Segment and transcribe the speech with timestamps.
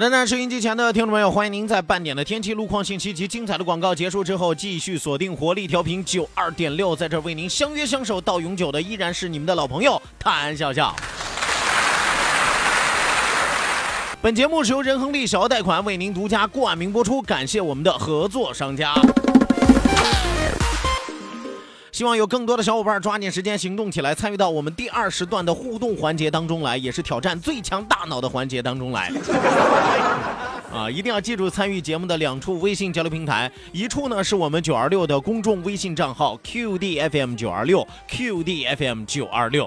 [0.00, 10.96] 的，那收音机前的听众朋友，欢迎您在半点的天气、路况信息及精彩的广告结束之后，继续锁定活力调频九二点六，在这为您相约相守到永久的依然是你们的老朋友谭笑笑。
[14.22, 18.94] 本节目是由仁恒利小额贷款为您独家冠名播出，感谢我们的合作商家。
[22.00, 29.12] 希望有更多的小伙伴抓紧时间行动起来，参与到我们第二时段的互动环节当中来，也是挑战最强大脑的环节当中来。
[30.72, 39.66] 啊，一定要记住参与节目的两处微信交流平台，一处呢是我们九二六的公众微信账号 QDFM 九二六 QDFM 九二六。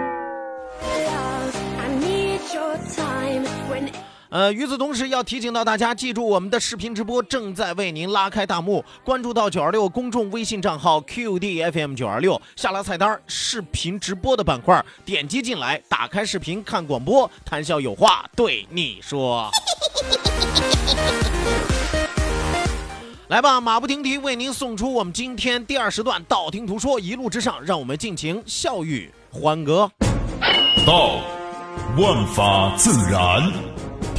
[4.31, 19.51] 呃，与此同时，要提醒到大家，记住我们的视频直播正在为您拉开大幕，关注到九二六公众微信账号 QDFM 九二六，下拉菜单视频直播的板块，点击进来，打开视频看广播，谈笑有话对你说。
[23.27, 29.91] 来吧，马不停蹄为您送出我们今天第二时段道听途说，一路之上，让我们尽情笑语欢歌。
[30.85, 31.19] 道，
[31.97, 33.51] 万法自然；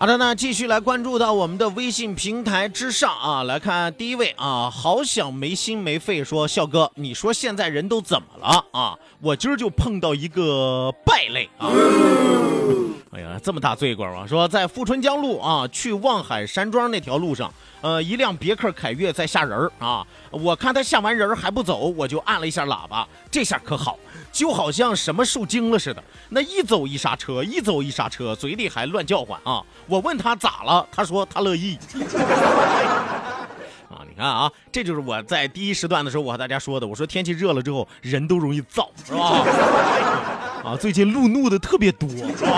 [0.00, 8.96] 好的，那继续来关注到我们的微信平台之上啊，来看第一位啊，好想没心没肺说，笑哥，你说现在人都怎么了啊？
[9.20, 11.68] 我今儿就碰到一个败类啊。
[13.10, 14.24] 哎呀，这么大罪过啊！
[14.26, 20.06] 说在富春江路啊，去望海山庄那条路上，呃，一辆别克凯越在吓人儿啊。
[20.30, 23.98] 我看他吓完人儿还不走，我就按了一下喇叭，这下可好，
[24.30, 29.64] 就好像什么受惊了似的，那一走一刹车，一走一刹车，嘴里还乱叫唤啊。
[29.88, 31.76] 我问他咋了，他说他乐意。
[34.18, 39.44] 看啊，这就是我在第一时段的时候我和大家说的，我说天气热了之后人都容易燥，是吧？
[40.66, 42.50] 啊，最近路怒的特别多，是吧？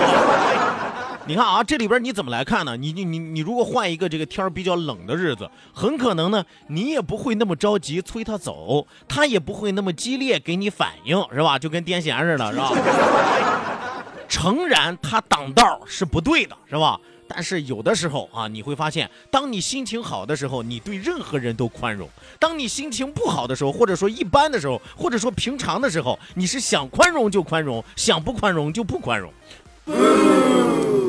[1.27, 2.75] 你看啊，这里边你怎么来看呢？
[2.75, 11.59] 你你你你如果换一个这个天儿比较冷的日子，很可能呢，你也不会那么着急催他走，他也不会那么激烈给你反应，是吧？
[11.59, 12.71] 就跟癫痫似的，是吧？
[14.27, 16.99] 诚然，他挡道是不对的，是吧？
[17.33, 22.05] 但是有的时候啊，你会发现，当你心情好的时候，你对任何人都宽容；
[22.37, 29.31] 当你心情不好的时候，或者说一般的时候，或者说平常的时候，你是想宽容就宽容，想不宽容就不宽容。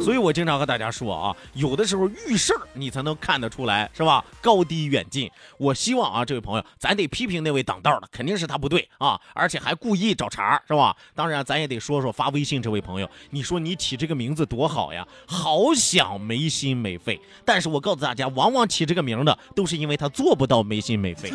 [0.03, 4.25] 所以我经常和大家说啊，有的时候遇事儿你才能看得出来，是吧？
[4.41, 5.31] 高低远近。
[5.59, 10.97] 我希望啊，这位朋友，咱得批评那位挡道的，肯定是他不对啊，而且还故意找茬，是吧？
[11.15, 17.21] 当然，咱也得说说发微信这位朋友，你说你起这个名字多好呀，好想没心没肺。
[17.45, 21.33] 但是我告诉大家，往往起这个名的都是因为他做不到没心没肺。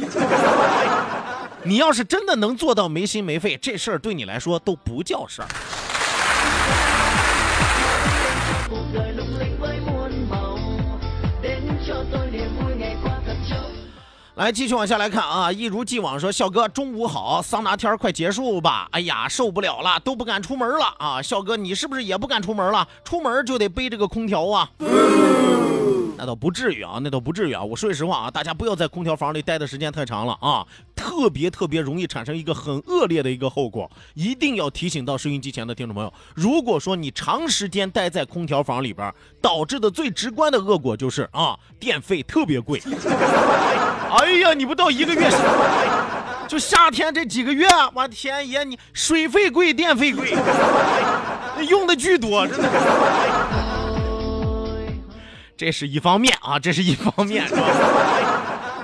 [1.64, 5.48] 你要是真的能做到没心没肺，这事儿对你来说都不叫事儿。
[14.38, 22.88] 来，继续往下来看啊，一如既往说，笑哥中午好，桑拿天快结束吧，哎呀，受不了了，都不敢出门了啊，笑哥你是不是也不敢出门了？
[23.04, 24.70] 出门就得背着个空调啊。
[26.18, 27.64] 那倒不至于啊，那倒不至于啊。
[27.64, 30.66] 我说句实话啊，大家不要在空调房里待的时间太长了啊，
[30.96, 33.90] 特别特别容易产生一个很恶劣的一个后果。
[34.16, 42.82] 一定要提醒到收音机前的听众朋友，如果说你长时间待在空调房里边，导致的最直观的恶果就是啊，电费特别贵。
[44.10, 45.30] 哎呀，你不到一个月，
[46.48, 50.34] 就夏天这几个月，我天爷，你水费贵，电费贵，
[51.70, 53.77] 用的巨多，真的。
[55.58, 57.64] 这是一方面啊，这是一方面，是吧？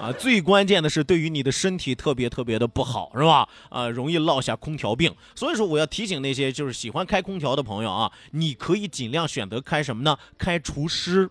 [0.01, 3.47] 啊，最关键的是对于你的身体特别特别的不好，是吧？
[3.69, 5.13] 啊，容易落下空调病。
[5.35, 10.17] 所以说，我要提醒那些就是喜欢开空调的朋友啊，你可以尽量选择开什么呢？
[10.37, 11.29] 开除湿。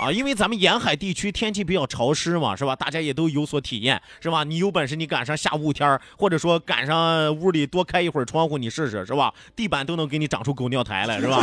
[0.00, 2.74] 啊，因为咱们沿海地区天气比较潮湿嘛，是吧？
[2.74, 4.42] 大家也都有所体验，是吧？
[4.42, 9.34] 你有本事你赶上下雾天或者说赶上屋里多开一会儿窗户，你试试，是吧？
[9.54, 11.42] 地板都能给你长出狗尿苔来，是吧？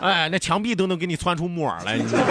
[0.00, 2.22] 哎，那墙壁都能给你窜出木耳来，你知道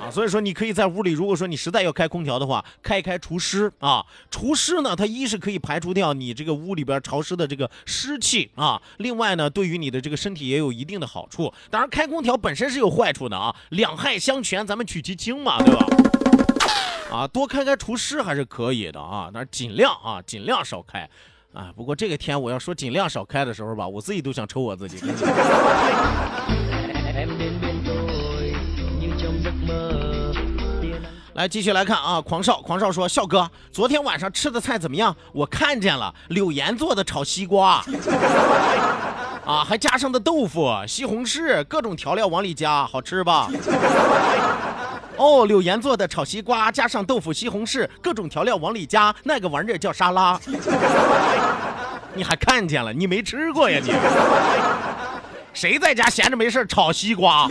[0.00, 4.04] 啊，所以说你可以在屋里，如果说你实在要开空调的话，开开除湿啊。
[4.28, 11.52] 除湿呢，它一是可以排除掉你这个屋里边潮湿的这个湿气啊，另外呢，对于你的这个身体也有一定的好处。
[11.70, 15.86] 当然，开空调本身是有坏处的啊，两害相权，咱们取其轻嘛，对吧？
[17.12, 21.08] 啊，多开开除湿还是可以的啊，但是尽量啊，尽量少开。
[21.52, 24.98] 啊，不过这个天我要说尽量少开的时候吧，我自己都想抽我自己。
[31.34, 35.16] 来，继续来看啊，狂少，狂少说，笑哥，昨天晚上吃的菜怎么样？
[35.32, 37.82] 我看见了，柳岩做的炒西瓜，
[39.44, 43.48] 啊，还加上的豆腐、西红柿，各种调料往里加，好吃吧？
[45.16, 50.38] 哦，柳岩做的炒西瓜，加上豆腐、西红柿，各种调料往里加，那个玩意儿叫沙拉。
[52.14, 52.92] 你还看见了？
[52.92, 53.92] 你没吃过呀你？
[55.54, 57.48] 谁在家闲着没事炒西瓜，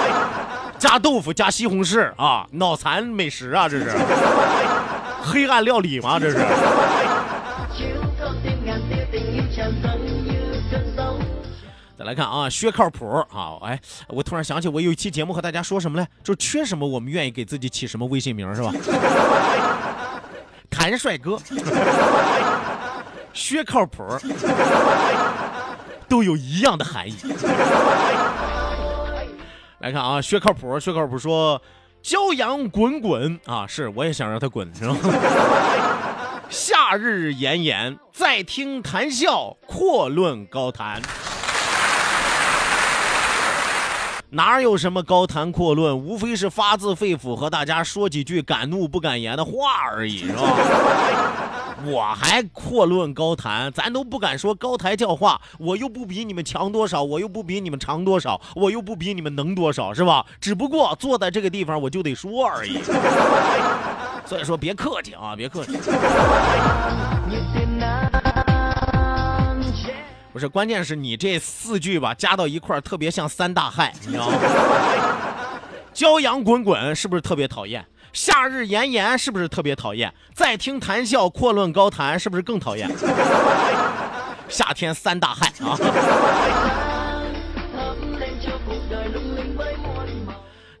[0.78, 2.46] 加豆腐加西红柿啊？
[2.52, 3.90] 脑残美食啊这是？
[5.22, 6.38] 黑暗料理吗这是？
[12.08, 13.58] 来看啊，薛靠谱啊！
[13.60, 13.78] 哎，
[14.08, 16.08] 我突然想起，我有一期节目和大家说什么嘞？
[16.24, 18.72] 就是缺什么，我们愿意给自己起什么微信名，是吧？
[20.70, 21.38] 谭帅哥，
[23.34, 24.02] 薛靠谱，
[26.08, 27.14] 都有一样的含义。
[29.80, 31.60] 来看啊，薛靠谱，薛靠谱说
[32.02, 34.96] ：“骄阳滚滚啊！”是，我也想让他滚，是吧？
[36.48, 41.02] 夏日炎炎，再听谈笑，阔论高谈。
[44.30, 49.52] 哪有什么高谈阔论，无非是发自肺腑和大家说几句敢怒不敢言的话
[49.90, 50.42] 而已，是吧？
[51.86, 60.26] 我还阔论高谈，咱都不敢说高台教化，我又不比你们强多少，我又不比你们长多少，我又不比你们能多少，是吧？
[60.38, 62.82] 只不过坐在这个地方，我就得说而已。
[64.28, 65.72] 所以说，别客气啊，别客气。
[70.38, 74.38] 不是，关键是你这四句吧，加到一块儿特别像三大害，你知道吗？
[75.92, 77.84] 骄阳滚滚是不是特别讨厌？
[78.12, 80.14] 夏日炎炎是不是特别讨厌？
[80.32, 82.88] 再听谈笑阔论高谈是不是更讨厌？
[84.48, 85.76] 夏天三大害啊！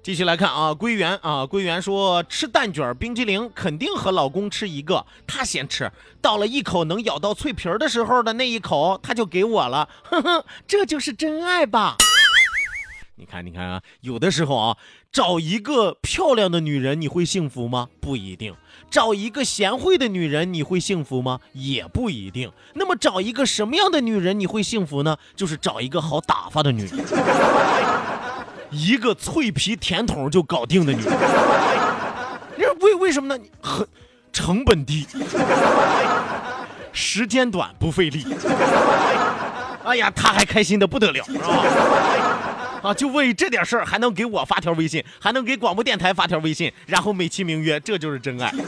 [0.02, 5.90] 继续来看啊，归元啊，归元说吃蛋卷冰激凌肯定和老公吃一个，他先吃
[6.22, 11.96] 到了一口能咬到脆皮的时候的那一口，他就给我了，哼哼，这就是真爱吧？
[13.16, 14.76] 你看，你看啊，有的时候啊，
[15.12, 17.88] 找一个漂亮的女人你会幸福吗？
[18.00, 18.54] 不一定。
[18.90, 21.40] 找一个贤惠的女人你会幸福吗？
[21.52, 22.50] 也不一定。
[22.74, 25.18] 那么找一个什么样的女人你会幸福呢？
[25.36, 27.04] 就是找一个好打发的女人。
[28.70, 31.12] 一个脆皮甜筒就搞定的女人，
[32.56, 33.44] 你说为为什么呢？
[33.62, 33.86] 很
[34.32, 35.06] 成本低，
[36.92, 38.26] 时间短不费力。
[39.84, 41.46] 哎呀，他还开心的不得了，是吧？
[42.82, 48.52] 啊，就为这点事儿还能给我发条微信，还能给广播电台发条微信，然后美其名曰这就是真爱。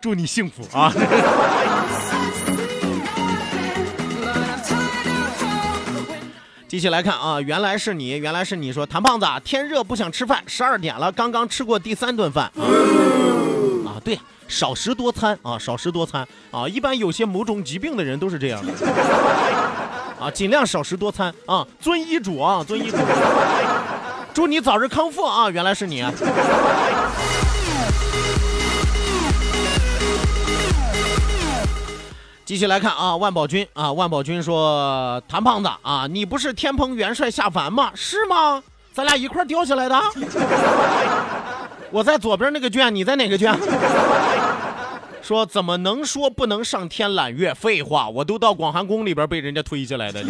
[0.00, 0.92] 祝你幸福啊！
[6.74, 12.46] 继续来看啊，原来是你，原来是你说谭胖子，天热不想吃饭，十二点了，刚刚吃过第三顿饭。
[12.46, 12.66] 啊
[13.86, 16.26] 啊，对，少食多餐啊，少食多餐。
[16.50, 18.72] 啊，一般有些某种疾病的人都是这样的。
[20.18, 22.96] 啊，尽量少食多餐啊，遵医嘱啊，遵医嘱，
[24.34, 26.04] 祝你早日康复啊，原来是你。
[32.44, 37.90] 继续来看啊，万宝军啊，万宝军说：“谭胖子啊，你不是天蓬元帅下凡吗？
[37.94, 38.62] 是吗？
[38.92, 39.98] 咱俩一块掉下来的。
[41.90, 43.56] 我在左边那个圈，你在哪个圈？”
[45.22, 47.54] 说怎么能说不能上天揽月？
[47.54, 50.22] 废话，我都到广寒宫里边被人家推下来的，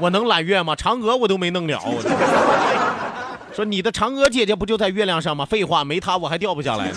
[0.00, 0.76] 我能揽月吗？
[0.76, 1.80] 嫦娥我都没弄了。
[1.84, 2.00] 我
[3.52, 5.44] 说你的嫦娥姐姐不就在月亮上吗？
[5.44, 6.94] 废话，没她我还掉不下来呢。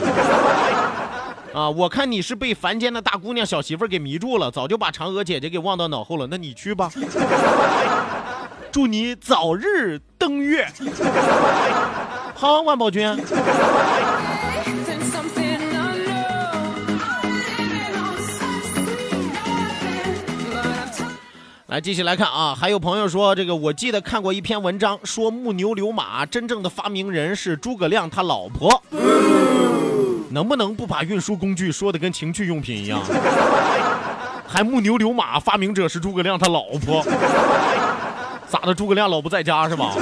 [1.54, 6.28] 啊，我看你是被凡间的大姑娘小媳妇给迷住了，早就把嫦娥姐姐给忘到脑后了。
[6.30, 6.92] 那你去吧，
[8.72, 10.68] 祝你早日登月。
[12.34, 13.16] 好，万宝君。
[21.68, 28.84] 来，继续来看啊，还有朋友说，这个我记得看过一篇文章，说木牛流马真正的发明人是诸葛亮他老婆。
[30.34, 33.00] 能不能不把运输工具说的跟情趣用品一样？
[34.48, 37.06] 还木牛流马发明者是诸葛亮他老婆？
[38.48, 38.74] 咋的？
[38.74, 39.94] 诸葛亮老不在家是吧？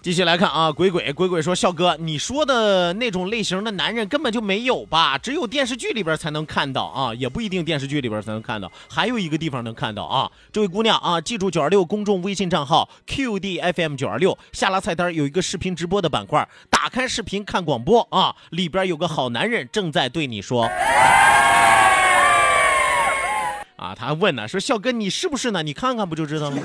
[0.00, 5.18] 继续来看啊，鬼鬼鬼鬼说，笑哥，你说的那种类型的男人根本就没有吧？
[5.18, 10.30] 只有电视剧里边才能看到啊，也不一定电视剧里边才能看到，还有一个地方能看到啊。
[10.52, 20.70] 这位姑娘啊，记住九二六公众微信账号 QDFM 九二六，下拉菜单有一个视频直播的板块，打开视频看广播啊，里边有个好男人正在对你说。
[23.76, 25.62] 啊，他问呢，说笑哥你是不是呢？
[25.62, 26.56] 你看看不就知道了。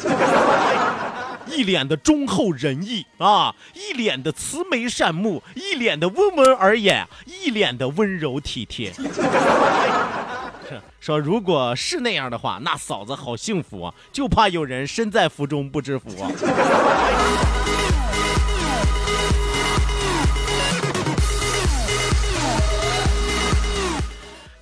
[1.47, 8.93] 一脸的忠厚仁义啊，一脸的慈眉善目，一脸的温文尔雅，一脸的温柔体贴。
[10.99, 16.31] 说如果是那样的话，那嫂子好幸福啊，就怕有人身在福中不知福啊。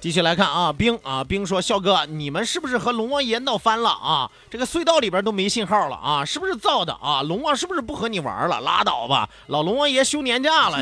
[0.01, 4.27] 继续来看啊，冰啊，冰说：“笑哥，你们是不是和龙王爷闹翻了啊？
[4.50, 7.22] 这个隧道里边都没信号了啊，是不是造的啊？
[7.22, 8.60] 龙王是不是不和你玩了？
[8.62, 10.79] 拉倒吧，老龙王爷休年假了，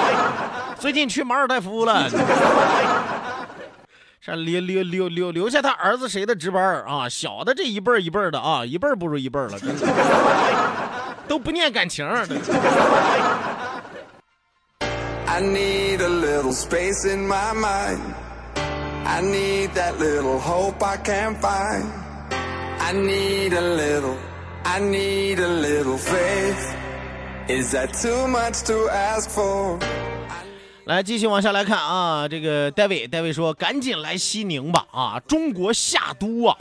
[0.80, 2.08] 最近去马尔代夫了，
[4.18, 7.06] 这留留留留留下他儿子谁的值班啊？
[7.06, 9.58] 小的这一辈一辈的啊，一辈不如一辈了，
[11.28, 12.08] 都不念感情。”
[15.30, 18.00] I need a little space in my mind.
[19.10, 21.90] I need that little hope I can't find.
[22.78, 24.16] I need a little,
[24.64, 26.74] I need a little faith.
[27.48, 29.78] Is that too much to ask for?
[30.84, 34.86] 来，继续往下来看啊，这个戴维，戴维说：“赶紧来西宁吧！
[34.92, 36.56] 啊，中国夏都啊！”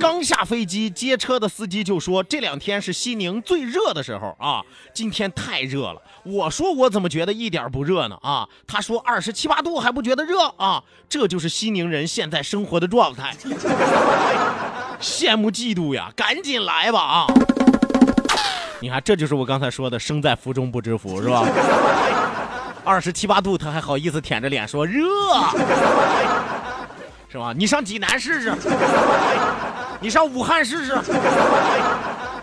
[0.00, 4.62] 刚下飞机接车的司机就说：“这两天是西宁最热的时候啊，
[4.94, 13.36] 今天太热了。”我说：“我怎么觉得一点不热呢？”啊，他说：“二十七八度还不觉得热啊？”这就是西宁人现在生活的状态，
[14.98, 16.10] 羡慕嫉妒呀！
[16.16, 16.98] 赶紧来吧！
[16.98, 17.26] 啊，
[18.80, 21.46] 你看，这就是我刚才说的“生在福中不知福”，是吧？
[22.82, 25.04] 二十七八度，他还好意思舔着脸说热，
[27.30, 27.52] 是吧？
[27.54, 28.50] 你上济南试试，
[30.02, 30.98] 你上武汉试试，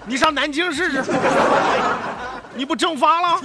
[0.05, 1.03] 你上南京试试，
[2.55, 3.41] 你不蒸发了？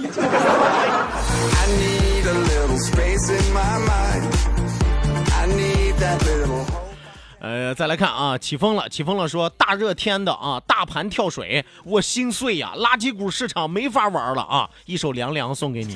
[7.39, 15.95] 呃，再来看啊，起风了，起风了，说大热天的啊，大盘跳水，我心碎呀，垃圾股市场没法玩了啊，一首凉凉送给你，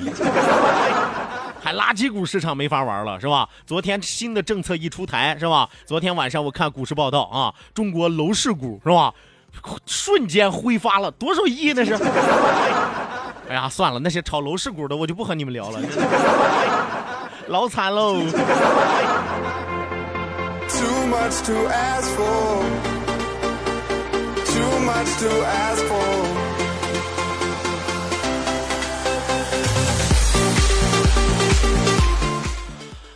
[1.72, 3.48] 垃圾股市场没法玩了是吧？
[3.66, 5.68] 昨天新的政策一出台是吧？
[5.86, 9.12] 昨天晚上我看股市报道啊，中国楼市股是吧，
[9.86, 11.94] 瞬间挥发了多少亿那是？
[13.48, 15.80] 哎呀，算了，那些炒楼市股的我就不和你们聊了，
[17.48, 18.16] 老惨喽。
[20.68, 22.62] Too much to ask for.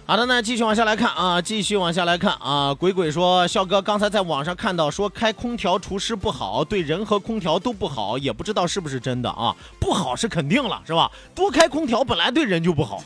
[0.04, 2.75] 好的，那继续往下来看啊，继续往下来看啊。
[2.75, 9.54] 鬼鬼说，笑哥刚才在网上看到说开空调除湿不好，对人和空调都不好，也不知道是不是真的啊？
[9.78, 11.11] 不好是肯定了，是吧？
[11.35, 13.02] 多开空调本来对人就不好。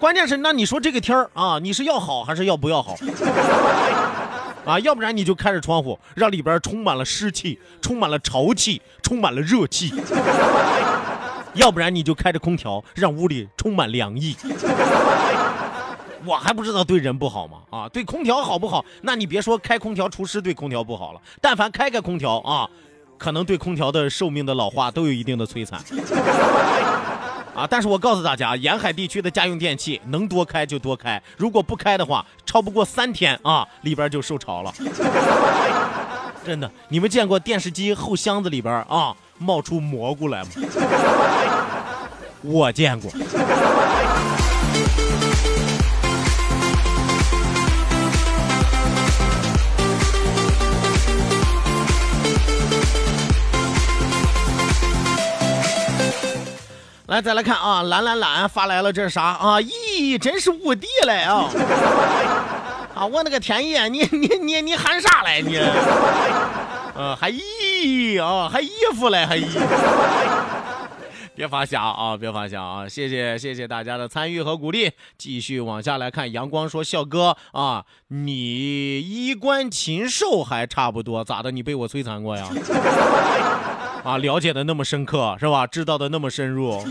[0.00, 2.96] 关键是，那你说这个天儿啊，你是要好还是要不要好？
[4.64, 9.90] 啊，要不然你就开着窗户，让里边充满了湿气，充满了潮气，充满了热气；
[11.54, 14.36] 要不然你就开着空调，让屋里充满凉意。
[16.24, 17.58] 我还不知道对人不好吗？
[17.70, 18.84] 啊，对空调好不好？
[19.02, 22.68] 那你别说开空调厨师对空调不好了，但凡开开空调啊。
[23.18, 25.80] 可能对空调的寿命的老化都有一定的摧残。
[27.54, 27.64] 啊！
[27.70, 34.74] 但是我告诉大家，沿海地区的家用电器能多开就多开，如果不开的话，超不过三天啊，里边就受潮了。
[36.44, 40.48] 真的，你们见过电视机后箱子里边啊冒出蘑菇来吗？
[42.42, 43.10] 我见过。
[57.06, 59.60] 来，再来看啊，懒懒懒发来了，这是啥啊？
[59.60, 61.44] 咦，真是无敌嘞啊！
[62.96, 65.58] 啊，我那个天爷，你你你你喊啥来你？
[66.94, 69.46] 呃，还衣啊，还衣服嘞，还衣。
[71.34, 72.86] 别发瞎啊，别发瞎啊！
[72.86, 76.30] 谢谢谢谢大家的参与和鼓励，继续往下来看。
[76.30, 81.50] 阳光说：“笑哥啊，你衣冠禽兽还差不多，咋的？
[81.50, 82.46] 你被我摧残过呀？”
[84.04, 85.66] 啊，了解的那么深刻是吧？
[85.66, 86.84] 知道的那么深入，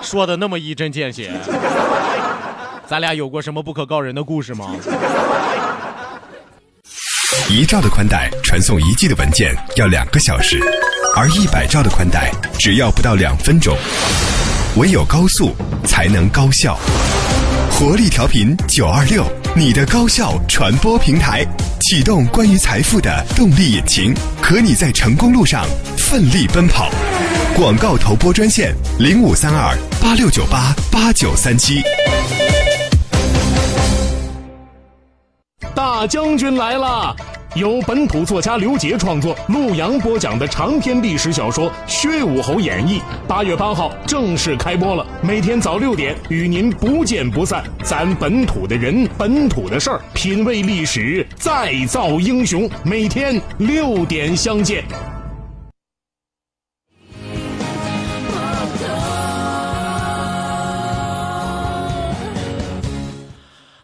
[0.00, 1.32] 说的那么一针见血，
[2.86, 4.76] 咱俩有过什么不可告人的故事吗？
[7.50, 10.58] 一兆的宽带传送一 G 的文件要两个小时，
[11.16, 13.76] 而一百兆的宽带只要不到两分钟。
[14.76, 16.78] 唯有高速才能高效。
[17.70, 21.44] 活力调频九二六，你的高效传播平台，
[21.80, 25.66] 启动关于财富的动力引擎，和你在成功路上
[25.98, 26.90] 奋力奔跑。
[27.54, 31.82] 广告投播专线零五三二八六九八八九三七。
[35.74, 37.16] 大将军来了！
[37.54, 45.06] 由本土作家刘杰创作、陆阳播讲的长篇历史小说《薛武侯演义》，八月八号正式开播了。
[45.22, 47.64] 每天早六点与您不见不散。
[47.82, 52.68] 咱本土的人，本土的事儿，品味历史，再造英雄。
[52.84, 54.84] 每天六点相见。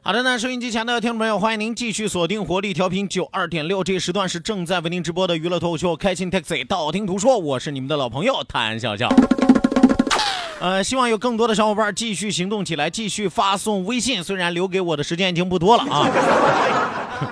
[0.08, 9.06] 好的呢，收音机前的听众朋友，欢迎您继续锁定活力调频九二点六，这时段是正在为您直播的娱乐脱口秀《开心 Taxi》，道听途说，我是你们的老朋友谭笑笑。
[10.60, 14.24] 呃，希望有更多的小伙伴继续行动起来，继续发送微信。
[14.24, 16.08] 虽然留给我的时间已经不多了啊，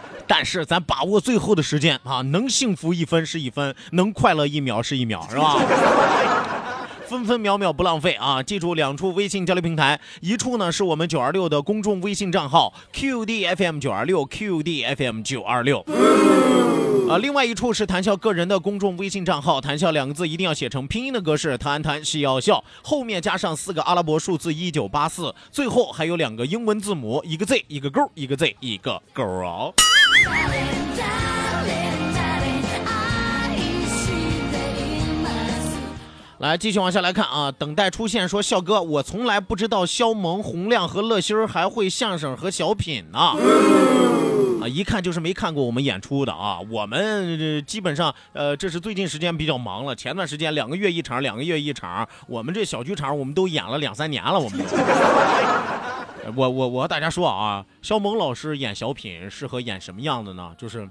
[0.28, 5.56] 但是咱把握最后的时间啊，能幸福一分是一分，能快乐一秒是一秒，是吧？
[7.08, 8.42] 分分秒秒不浪费啊！
[8.42, 15.84] 记住两处微信交流平台，一处呢是我们九二六的公众微信账号 QDFM 九二六 QDFM 九二六，
[17.08, 29.72] 啊，另外一处是谈笑个人的公众微信账号，谈笑两个字一定要写成拼音的格式，谈谈是要笑，后面加上四个阿拉伯数字一九八四，最后还有两个英文字母，一个 Z 一个勾，一个 Z 一个勾哦。
[36.38, 37.50] 来，继续往下来看啊！
[37.50, 43.18] 等待出现说，笑哥，我从来不知道肖萌、洪亮和乐心儿还会相声和小品呢。
[43.18, 46.58] 啊，一看就是没看过我们演出的啊！
[46.70, 49.96] 我们基本上，呃，这是最近时间比较忙了。
[49.96, 54.38] 前段时间两个月一场，两个月一场，我们这小剧场我们都演了两三年了。
[54.38, 54.60] 我们，
[56.36, 60.54] 我我我和大家说啊，肖萌老师演小品适合演什么样的呢？
[60.58, 60.86] 就是，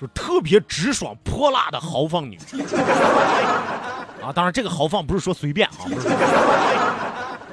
[0.00, 2.38] 就是特别直爽泼辣的豪放女。
[4.22, 6.08] 啊，当然这个豪放不是说随便啊，不是。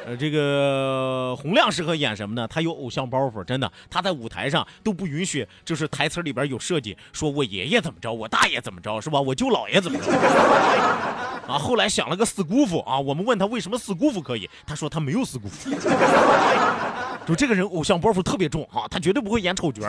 [0.08, 2.47] 呃，这个洪亮适合演什么呢？
[2.47, 9.19] 他有偶像包袱，真的，他在舞台上都不允许，就是台词里边有设计，说我爷爷怎么着，我大爷怎么着，是吧？
[9.19, 10.10] 我舅姥爷怎么着？
[11.51, 15.69] 啊，后来想了个四姑父啊，我们问他为什么四姑父可以，他说他没有四姑父，
[17.27, 19.82] 就这个人偶像包袱特别重啊，他绝对不会演丑角，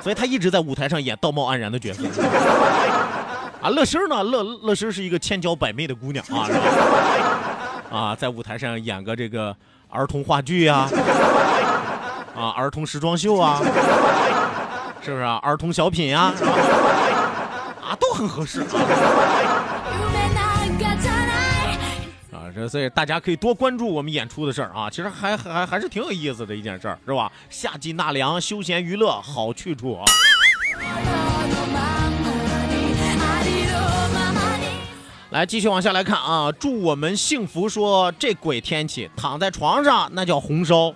[0.00, 2.04] 所以他一直在舞台上演道貌岸然的角色。
[3.62, 4.24] 啊，乐心呢？
[4.24, 6.60] 乐乐心是一个千娇百媚的姑娘啊，是吧？
[7.96, 9.56] 啊，在舞台上演个这个
[9.88, 10.88] 儿童话剧呀，
[12.34, 13.62] 啊，儿童时装秀啊，
[15.00, 15.38] 是不是啊？
[15.42, 16.32] 儿童小品呀，
[17.80, 18.66] 啊，都很合适啊。
[22.32, 27.30] 啊，这所以大家可以多关注我们演出的事儿啊，其实还还还是挺有意思的一件事儿，是吧？
[27.48, 30.04] 夏季纳凉，休闲娱乐好去处啊。
[35.32, 36.52] 来，继续往下来看啊！
[36.60, 37.66] 祝我们幸福。
[37.66, 40.92] 说这鬼天气，躺在床上那叫红烧，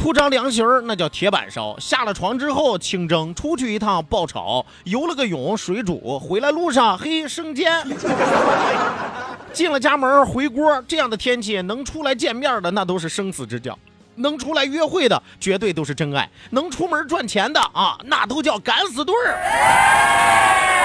[0.00, 1.78] 铺张凉席儿那叫铁板烧。
[1.78, 7.86] 下了床之后清蒸，出去一趟爆炒，游了个泳水煮，回来路上嘿生煎。
[9.52, 13.78] 进了家门回锅，这样的天气能出来见面的那都是生死之交，
[14.14, 20.83] 能出来约会的绝对都是真爱，能出门赚钱的啊，那都叫敢死队儿。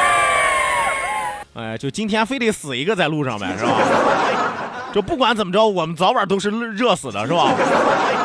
[1.59, 3.75] 哎，就今天非得死一个在路上呗，是吧？
[4.93, 7.53] 就不管怎么着，我们早晚都是热死的，是吧？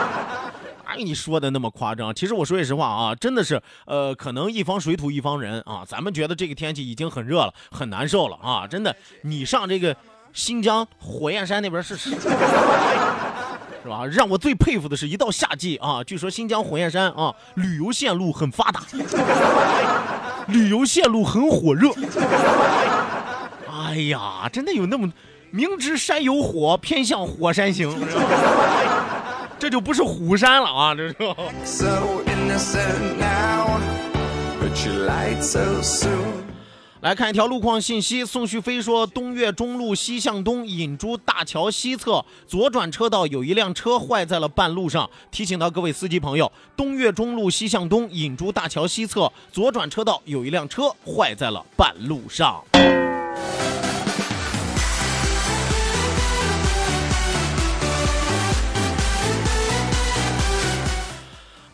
[0.86, 9.96] 哎，你说的那么夸张，其实我说句实话啊，真的是，呃，可能一方水土一方人啊，咱们觉得这个天气已经很热了，很难受了啊，真的，你上这个
[10.32, 12.10] 新疆火焰山那边试试。
[13.84, 14.06] 是吧？
[14.06, 18.80] 让我最佩服的是一到夏季啊，据说新疆火焰山啊，旅游线路很发达，
[20.48, 21.90] 旅游线路很火热。
[23.94, 25.08] 哎呀，真的有那么
[25.52, 27.96] 明知山有火，偏向火山行，
[29.56, 30.92] 这就不是虎山了啊！
[30.96, 31.14] 这是。
[37.02, 52.64] 来看一条路况信息，宋旭飞说，东岳中路西向东引珠大桥西侧左转车道有一辆车坏在了半路上，提醒到各位司机朋友，东岳中路西向东引珠大桥西侧左转车道有一辆车坏在了半路上。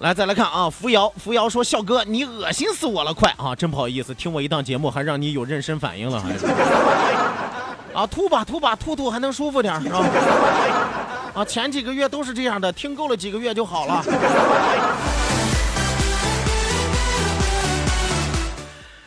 [0.01, 3.55] 来，再来看啊，扶摇，扶摇说：“笑哥，你恶心死我了，快啊！
[3.55, 6.31] 真不好意思，听我一档节目还让你有妊娠反应了，还
[7.93, 9.99] 啊，吐吧吐吧，吐吐还能舒服点是吧？
[11.35, 14.03] 啊，前几个月都是这样的，听够了几个月就好了。”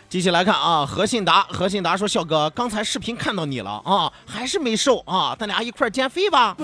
[0.07, 6.55] 继续来看啊，何信达，何信达说：“笑哥，刚才视频看到你了啊，还是没瘦啊，咱俩一块减肥吧。”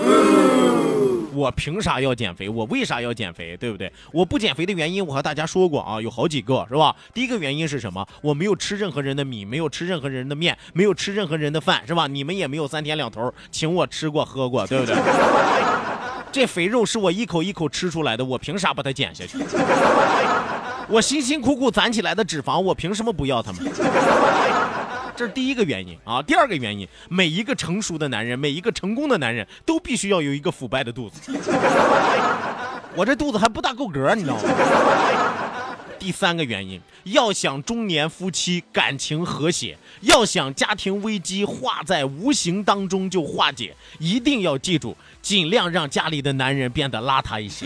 [1.34, 2.50] 我凭啥要减肥？
[2.50, 3.56] 我为啥要减肥？
[3.58, 3.92] 对不对？
[4.12, 6.96] 我不减肥的原因，我和大家说过啊，有好几个，是吧？
[7.14, 8.06] 第一个原因是什么？
[8.22, 12.08] 我没有吃任何人的米，没有吃任何人的面，没有吃任何人的饭，是吧？
[12.08, 14.96] 你们也没有三天两头请我吃过喝过，对不对？
[16.32, 19.38] 这肥肉是我一口一口吃出来的，我凭啥把它减下去？
[20.88, 23.64] 我辛辛苦苦攒起来的脂肪，我凭什么不要他们？
[25.20, 26.22] 这是第一个原因啊。
[26.22, 31.34] 第二个原因，每一个成熟的男人，每一个成功的男人都必须要有一个腐败的肚子。
[32.96, 34.42] 我这肚子还不大够格，你知道吗？
[36.00, 47.66] 第三个原因，要想中年夫妻感情和谐，要想家庭危机化在无形当中就化解，一定要记住，尽量让家里的男人变得邋遢一些，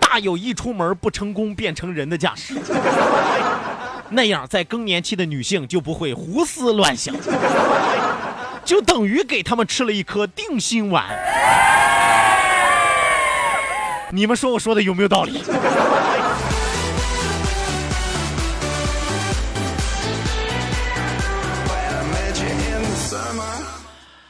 [0.00, 2.56] 大有一出门不成功变成人的架势。
[4.10, 7.14] 那样，在更年期的女性就不会胡思乱想，
[8.64, 11.04] 就等于给他们吃了一颗定心丸。
[14.12, 15.42] 你们说我说的有没有道理？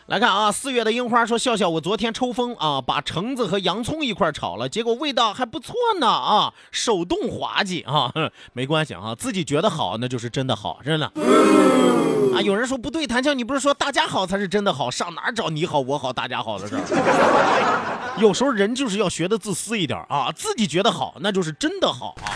[0.07, 8.13] 来看啊，四月的樱花说：“笑笑，我昨天抽风啊，把橙子和洋葱一块炒了，结果味道还不错呢啊，手动滑稽啊，
[8.53, 11.07] 没关系啊，自己觉得好那就是真的好，真的。
[11.07, 18.15] 啊，有人说不对，谭笑，你不是说大家好才是真的好，上哪找你好我好大家好的事儿？
[18.21, 22.29] 有时候人就是要学的自私一点啊，自己觉得好那就是真的好啊。”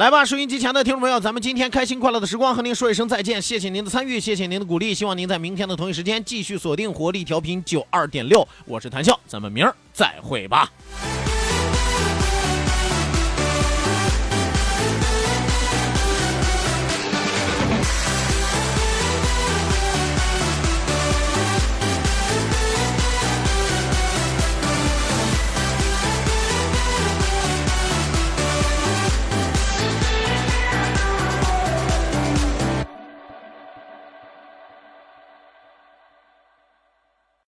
[0.00, 10.72] 来吧，收音机前的听众朋友，咱们今天开心快乐的时光和您说一声再见，谢谢您的参与，谢谢您的鼓励，希望您在明天的同一时间继续锁定活力调频九二点六，我是谭笑，咱们明儿再会吧。